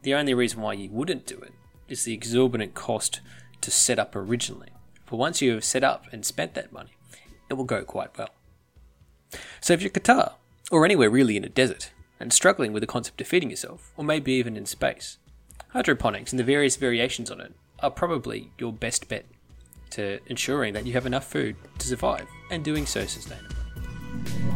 the 0.02 0.14
only 0.14 0.34
reason 0.34 0.62
why 0.62 0.74
you 0.74 0.90
wouldn't 0.90 1.26
do 1.26 1.40
it 1.40 1.54
is 1.88 2.04
the 2.04 2.14
exorbitant 2.14 2.74
cost 2.74 3.22
to 3.62 3.72
set 3.72 3.98
up 3.98 4.16
originally. 4.16 4.70
But 5.10 5.18
once 5.18 5.42
you 5.42 5.54
have 5.54 5.64
set 5.64 5.84
up 5.84 6.06
and 6.12 6.26
spent 6.26 6.54
that 6.56 6.74
money, 6.74 6.92
it 7.50 7.54
will 7.54 7.64
go 7.64 7.84
quite 7.84 8.18
well. 8.18 8.30
So 9.62 9.74
if 9.74 9.82
you're 9.82 9.92
Qatar, 9.92 10.34
or 10.72 10.86
anywhere 10.86 11.10
really 11.10 11.38
in 11.38 11.46
a 11.46 11.50
desert, 11.50 11.92
and 12.20 12.34
struggling 12.34 12.74
with 12.74 12.82
the 12.82 12.88
concept 12.88 13.22
of 13.22 13.28
feeding 13.28 13.50
yourself, 13.50 13.92
or 13.96 14.04
maybe 14.04 14.34
even 14.34 14.58
in 14.58 14.66
space, 14.66 15.18
hydroponics 15.70 16.32
and 16.32 16.40
the 16.40 16.44
various 16.44 16.76
variations 16.76 17.32
on 17.32 17.42
it 17.42 17.54
are 17.80 17.92
probably 17.92 18.52
your 18.58 18.72
best 18.72 19.08
bet 19.08 19.26
to 19.92 20.20
ensuring 20.28 20.74
that 20.74 20.86
you 20.86 20.94
have 20.94 21.06
enough 21.06 21.26
food 21.26 21.56
to 21.78 21.88
survive 21.88 22.28
and 22.50 22.64
doing 22.64 22.86
so 22.86 23.04
sustainably. 23.04 24.53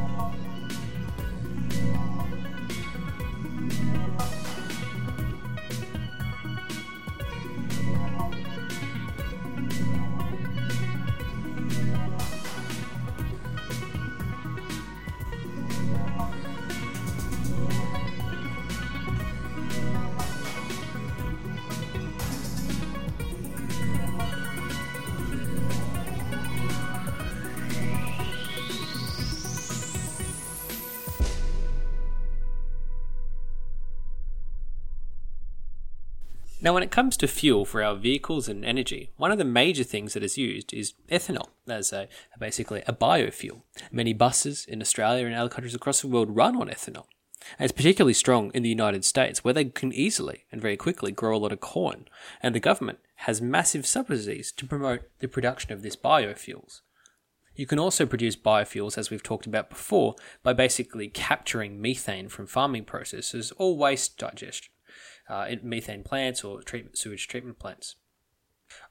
Now, 36.68 36.74
when 36.74 36.84
it 36.84 36.92
comes 36.92 37.16
to 37.16 37.30
fuel 37.30 37.64
for 37.64 37.82
our 37.82 37.96
vehicles 37.96 38.50
and 38.50 38.66
energy, 38.66 39.10
one 39.16 39.32
of 39.32 39.38
the 39.38 39.46
major 39.46 39.86
things 39.86 40.12
that 40.12 40.22
is 40.22 40.38
used 40.38 40.74
is 40.74 40.96
ethanol 41.10 41.48
as 41.66 41.94
a 41.94 42.10
basically 42.38 42.84
a 42.86 42.92
biofuel. 42.92 43.62
Many 43.90 44.12
buses 44.12 44.66
in 44.66 44.82
Australia 44.82 45.26
and 45.26 45.34
other 45.34 45.48
countries 45.48 45.74
across 45.74 46.02
the 46.02 46.10
world 46.10 46.36
run 46.36 46.58
on 46.58 46.68
ethanol. 46.68 47.06
And 47.58 47.70
it's 47.70 47.72
particularly 47.72 48.16
strong 48.16 48.52
in 48.54 48.64
the 48.64 48.70
United 48.70 49.06
States, 49.06 49.46
where 49.46 49.54
they 49.54 49.64
can 49.64 49.94
easily 49.94 50.44
and 50.52 50.60
very 50.60 50.76
quickly 50.76 51.14
grow 51.14 51.38
a 51.38 51.40
lot 51.40 51.54
of 51.54 51.62
corn, 51.62 52.10
and 52.44 52.54
the 52.54 52.60
government 52.60 53.00
has 53.28 53.42
massive 53.42 53.86
subsidies 53.86 54.52
to 54.52 54.66
promote 54.66 55.04
the 55.20 55.30
production 55.30 55.72
of 55.72 55.84
this 55.84 55.96
biofuels. 55.96 56.82
You 57.56 57.66
can 57.66 57.80
also 57.80 58.06
produce 58.06 58.36
biofuels, 58.36 58.98
as 58.98 59.10
we've 59.10 59.24
talked 59.24 59.46
about 59.46 59.70
before, 59.70 60.16
by 60.44 60.52
basically 60.52 61.08
capturing 61.08 61.82
methane 61.82 62.28
from 62.28 62.46
farming 62.46 62.84
processes 62.84 63.54
or 63.56 63.78
waste 63.78 64.18
digestion 64.18 64.74
uh, 65.30 65.48
methane 65.64 66.04
plants 66.04 66.44
or 66.44 66.62
treatment, 66.62 66.98
sewage 66.98 67.28
treatment 67.28 67.60
plants. 67.60 67.96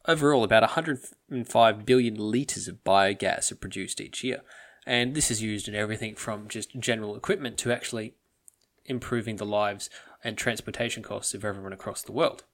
Overall, 0.07 0.45
about 0.45 0.63
105 0.63 1.87
billion 1.87 2.15
litres 2.15 2.69
of 2.69 2.85
biogas 2.85 3.53
are 3.53 3.57
produced 3.57 4.01
each 4.01 4.25
year, 4.25 4.41
and 4.87 5.15
this 5.15 5.31
is 5.31 5.43
used 5.43 5.69
in 5.69 5.75
everything 5.75 6.15
from 6.15 6.49
just 6.49 6.79
general 6.79 7.17
equipment 7.17 7.59
to 7.59 7.73
actually 7.73 8.15
improving 8.87 9.37
the 9.37 9.45
lives 9.45 9.91
and 10.23 10.39
transportation 10.39 11.03
costs 11.03 11.35
of 11.35 11.45
everyone 11.45 11.73
across 11.73 12.03
the 12.03 12.13
world. 12.13 12.45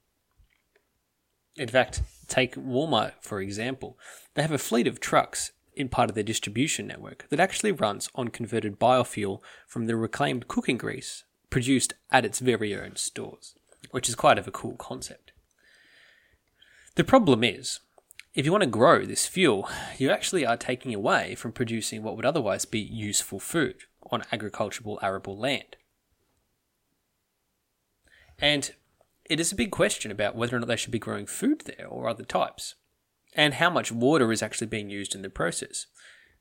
In 1.56 1.68
fact, 1.68 2.02
take 2.28 2.54
Walmart 2.56 3.12
for 3.20 3.40
example. 3.40 3.98
They 4.34 4.42
have 4.42 4.52
a 4.52 4.58
fleet 4.58 4.86
of 4.86 5.00
trucks 5.00 5.52
in 5.74 5.88
part 5.88 6.08
of 6.08 6.14
their 6.14 6.24
distribution 6.24 6.86
network 6.86 7.26
that 7.28 7.40
actually 7.40 7.72
runs 7.72 8.08
on 8.14 8.28
converted 8.28 8.78
biofuel 8.78 9.40
from 9.66 9.86
the 9.86 9.96
reclaimed 9.96 10.48
cooking 10.48 10.78
grease 10.78 11.24
produced 11.50 11.94
at 12.10 12.24
its 12.24 12.40
very 12.40 12.74
own 12.74 12.96
stores 12.96 13.54
which 13.92 14.08
is 14.08 14.16
quite 14.16 14.38
of 14.38 14.48
a 14.48 14.50
cool 14.50 14.74
concept. 14.74 15.32
The 16.96 17.04
problem 17.04 17.44
is, 17.44 17.80
if 18.34 18.44
you 18.44 18.52
want 18.52 18.64
to 18.64 18.70
grow 18.70 19.04
this 19.04 19.26
fuel, 19.26 19.68
you 19.98 20.10
actually 20.10 20.44
are 20.44 20.56
taking 20.56 20.94
away 20.94 21.34
from 21.34 21.52
producing 21.52 22.02
what 22.02 22.16
would 22.16 22.26
otherwise 22.26 22.64
be 22.64 22.80
useful 22.80 23.38
food 23.38 23.76
on 24.10 24.24
agricultural 24.32 24.98
arable 25.02 25.38
land. 25.38 25.76
And 28.38 28.72
it 29.26 29.38
is 29.38 29.52
a 29.52 29.56
big 29.56 29.70
question 29.70 30.10
about 30.10 30.34
whether 30.34 30.56
or 30.56 30.60
not 30.60 30.68
they 30.68 30.76
should 30.76 30.90
be 30.90 30.98
growing 30.98 31.26
food 31.26 31.62
there 31.64 31.86
or 31.86 32.08
other 32.08 32.24
types, 32.24 32.74
and 33.34 33.54
how 33.54 33.70
much 33.70 33.92
water 33.92 34.32
is 34.32 34.42
actually 34.42 34.66
being 34.66 34.90
used 34.90 35.14
in 35.14 35.22
the 35.22 35.30
process. 35.30 35.86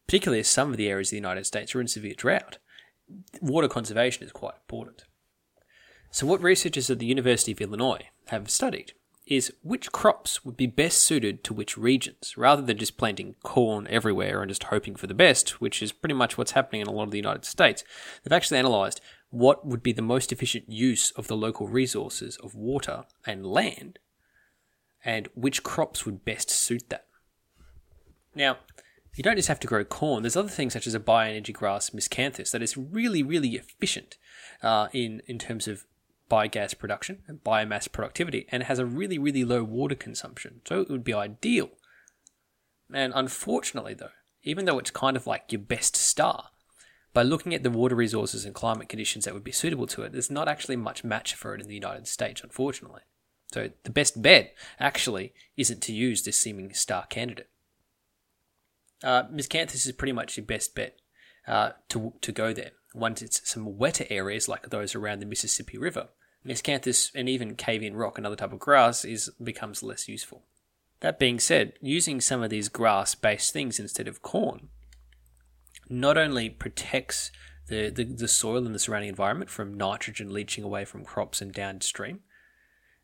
Particularly 0.07 0.39
as 0.39 0.47
some 0.47 0.71
of 0.71 0.77
the 0.77 0.89
areas 0.89 1.09
of 1.09 1.11
the 1.11 1.17
United 1.17 1.45
States 1.45 1.75
are 1.75 1.81
in 1.81 1.87
severe 1.87 2.15
drought, 2.15 2.57
water 3.41 3.67
conservation 3.67 4.25
is 4.25 4.31
quite 4.31 4.55
important. 4.55 5.03
So, 6.11 6.27
what 6.27 6.41
researchers 6.41 6.89
at 6.89 6.99
the 6.99 7.05
University 7.05 7.53
of 7.53 7.61
Illinois 7.61 8.09
have 8.27 8.49
studied 8.49 8.93
is 9.25 9.53
which 9.63 9.93
crops 9.93 10.43
would 10.43 10.57
be 10.57 10.67
best 10.67 10.97
suited 10.97 11.41
to 11.45 11.53
which 11.53 11.77
regions, 11.77 12.35
rather 12.35 12.61
than 12.61 12.77
just 12.77 12.97
planting 12.97 13.35
corn 13.43 13.87
everywhere 13.89 14.41
and 14.41 14.49
just 14.49 14.65
hoping 14.65 14.95
for 14.95 15.07
the 15.07 15.13
best, 15.13 15.61
which 15.61 15.81
is 15.81 15.93
pretty 15.93 16.13
much 16.13 16.37
what's 16.37 16.51
happening 16.51 16.81
in 16.81 16.87
a 16.87 16.91
lot 16.91 17.03
of 17.03 17.11
the 17.11 17.17
United 17.17 17.45
States. 17.45 17.85
They've 18.23 18.33
actually 18.33 18.59
analysed 18.59 18.99
what 19.29 19.65
would 19.65 19.81
be 19.81 19.93
the 19.93 20.01
most 20.01 20.33
efficient 20.33 20.69
use 20.69 21.11
of 21.11 21.27
the 21.27 21.37
local 21.37 21.69
resources 21.69 22.35
of 22.43 22.55
water 22.55 23.05
and 23.25 23.45
land, 23.45 23.99
and 25.05 25.29
which 25.33 25.63
crops 25.63 26.05
would 26.05 26.25
best 26.25 26.49
suit 26.49 26.89
that. 26.89 27.05
Now, 28.35 28.57
you 29.15 29.23
don't 29.23 29.37
just 29.37 29.47
have 29.47 29.59
to 29.61 29.67
grow 29.67 29.85
corn. 29.85 30.23
There's 30.23 30.35
other 30.35 30.49
things 30.49 30.73
such 30.73 30.87
as 30.87 30.93
a 30.93 30.99
bioenergy 30.99 31.53
grass, 31.53 31.91
miscanthus, 31.91 32.51
that 32.51 32.61
is 32.61 32.75
really, 32.75 33.23
really 33.23 33.55
efficient 33.55 34.17
uh, 34.61 34.89
in 34.91 35.21
in 35.25 35.39
terms 35.39 35.69
of 35.69 35.85
biogas 36.31 36.77
production 36.77 37.21
and 37.27 37.43
biomass 37.43 37.91
productivity 37.91 38.47
and 38.49 38.63
has 38.63 38.79
a 38.79 38.85
really, 38.85 39.19
really 39.19 39.43
low 39.43 39.63
water 39.63 39.95
consumption. 39.95 40.61
So 40.65 40.79
it 40.79 40.89
would 40.89 41.03
be 41.03 41.13
ideal. 41.13 41.69
And 42.93 43.11
unfortunately, 43.13 43.93
though, 43.93 44.11
even 44.43 44.65
though 44.65 44.79
it's 44.79 44.91
kind 44.91 45.17
of 45.17 45.27
like 45.27 45.51
your 45.51 45.61
best 45.61 45.95
star, 45.95 46.45
by 47.13 47.23
looking 47.23 47.53
at 47.53 47.63
the 47.63 47.69
water 47.69 47.95
resources 47.95 48.45
and 48.45 48.55
climate 48.55 48.87
conditions 48.87 49.25
that 49.25 49.33
would 49.33 49.43
be 49.43 49.51
suitable 49.51 49.87
to 49.87 50.03
it, 50.03 50.13
there's 50.13 50.31
not 50.31 50.47
actually 50.47 50.77
much 50.77 51.03
match 51.03 51.35
for 51.35 51.53
it 51.53 51.61
in 51.61 51.67
the 51.67 51.75
United 51.75 52.07
States, 52.07 52.41
unfortunately. 52.41 53.01
So 53.51 53.69
the 53.83 53.89
best 53.89 54.21
bet 54.21 54.55
actually 54.79 55.33
isn't 55.57 55.81
to 55.83 55.93
use 55.93 56.23
this 56.23 56.37
seeming 56.37 56.73
star 56.73 57.05
candidate. 57.07 57.49
Uh, 59.03 59.23
Miscanthus 59.23 59.85
is 59.85 59.91
pretty 59.91 60.13
much 60.13 60.37
your 60.37 60.45
best 60.45 60.73
bet 60.73 60.95
uh, 61.47 61.71
to 61.89 62.13
to 62.21 62.31
go 62.31 62.53
there. 62.53 62.71
Once 62.93 63.21
it's 63.21 63.49
some 63.49 63.77
wetter 63.77 64.05
areas 64.09 64.47
like 64.47 64.69
those 64.69 64.95
around 64.95 65.19
the 65.19 65.25
Mississippi 65.25 65.77
River, 65.77 66.09
Miscanthus 66.45 67.11
and 67.13 67.29
even 67.29 67.55
cave-in 67.55 67.95
rock, 67.95 68.17
another 68.17 68.35
type 68.35 68.53
of 68.53 68.59
grass, 68.59 69.05
is 69.05 69.29
becomes 69.41 69.83
less 69.83 70.07
useful. 70.07 70.43
That 71.01 71.19
being 71.19 71.39
said, 71.39 71.73
using 71.81 72.21
some 72.21 72.43
of 72.43 72.49
these 72.49 72.69
grass-based 72.69 73.51
things 73.51 73.79
instead 73.79 74.07
of 74.07 74.21
corn 74.21 74.69
not 75.89 76.17
only 76.17 76.49
protects 76.49 77.31
the, 77.67 77.89
the, 77.89 78.03
the 78.03 78.27
soil 78.27 78.65
and 78.65 78.73
the 78.73 78.79
surrounding 78.79 79.09
environment 79.09 79.49
from 79.49 79.73
nitrogen 79.73 80.33
leaching 80.33 80.63
away 80.63 80.85
from 80.85 81.03
crops 81.03 81.41
and 81.41 81.53
downstream, 81.53 82.21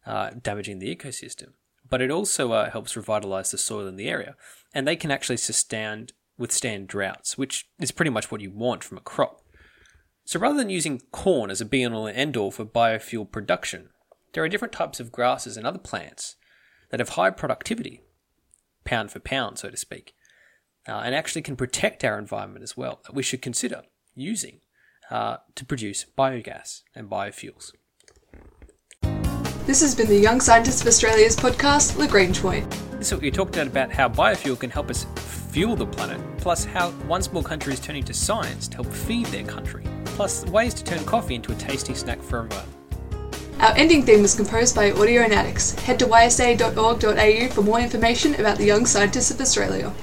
uh, 0.06 0.32
damaging 0.42 0.80
the 0.80 0.96
ecosystem, 0.96 1.54
but 1.90 2.02
it 2.02 2.12
also 2.12 2.52
uh, 2.54 2.70
helps 2.70 2.96
revitalize 2.96 3.52
the 3.52 3.58
soil 3.58 3.88
in 3.88 3.98
the 3.98 4.10
area. 4.10 4.36
And 4.74 4.88
they 4.88 4.96
can 4.96 5.12
actually 5.12 5.38
sustain, 5.38 6.08
withstand 6.38 6.88
droughts, 6.88 7.38
which 7.38 7.68
is 7.80 7.92
pretty 7.92 8.12
much 8.12 8.32
what 8.32 8.42
you 8.42 8.52
want 8.52 8.84
from 8.84 8.98
a 8.98 9.02
crop. 9.02 9.42
So 10.28 10.42
rather 10.42 10.58
than 10.58 10.70
using 10.70 11.02
corn 11.14 11.50
as 11.50 11.62
a 11.62 11.66
be 11.66 11.86
all 11.86 12.06
and 12.06 12.18
end 12.18 12.36
all 12.36 12.52
for 12.52 12.66
biofuel 12.66 13.32
production, 13.32 13.92
there 14.34 14.44
are 14.44 14.50
different 14.50 14.74
types 14.74 15.00
of 15.00 15.10
grasses 15.10 15.56
and 15.56 15.66
other 15.66 15.80
plants 15.80 16.36
that 16.92 17.00
have 17.00 17.12
high 17.12 17.30
productivity, 17.30 18.02
pound 18.84 19.10
for 19.10 19.22
pound, 19.22 19.58
so 19.58 19.70
to 19.70 19.78
speak, 19.78 20.16
uh, 20.86 21.02
and 21.06 21.16
actually 21.16 21.44
can 21.44 21.56
protect 21.56 22.04
our 22.04 22.20
environment 22.20 22.62
as 22.62 22.76
well 22.76 23.00
that 23.06 23.16
we 23.16 23.24
should 23.24 23.42
consider 23.42 23.84
using 24.16 24.60
uh, 25.10 25.38
to 25.56 25.64
produce 25.64 26.06
biogas 26.18 26.82
and 26.94 27.10
biofuels. 27.10 27.72
This 29.66 29.80
has 29.80 29.96
been 29.96 30.08
the 30.08 30.20
Young 30.20 30.42
Scientists 30.42 30.82
of 30.82 30.88
Australia's 30.88 31.38
podcast, 31.38 31.98
Lagrange 31.98 32.42
Point. 32.42 32.76
So 33.00 33.16
we 33.16 33.32
talked 33.32 33.56
about 33.56 33.94
how 33.94 34.10
biofuel 34.10 34.60
can 34.60 34.72
help 34.72 34.90
us 34.90 35.06
fuel 35.52 35.78
the 35.78 35.88
planet, 35.88 36.20
plus 36.38 36.66
how 36.66 36.92
one 37.08 37.22
small 37.22 37.44
country 37.44 37.72
is 37.72 37.80
turning 37.80 38.04
to 38.04 38.14
science 38.14 38.68
to 38.68 38.76
help 38.76 38.94
feed 38.94 39.26
their 39.28 39.46
country, 39.46 39.86
plus 40.18 40.44
ways 40.48 40.74
to 40.74 40.84
turn 40.84 41.06
coffee 41.06 41.36
into 41.36 41.52
a 41.52 41.56
tasty 41.56 41.94
snack 41.94 42.20
for 42.24 42.40
everyone. 42.40 42.66
Our 43.60 43.74
ending 43.78 44.02
theme 44.02 44.24
was 44.24 44.36
composed 44.36 44.76
by 44.76 44.90
Audionautics. 44.92 45.80
Head 45.82 46.00
to 46.00 46.06
ysa.org.au 46.08 47.54
for 47.54 47.62
more 47.62 47.80
information 47.80 48.34
about 48.36 48.58
the 48.58 48.66
Young 48.66 48.88
Scientists 48.88 49.30
of 49.30 49.40
Australia. 49.40 49.94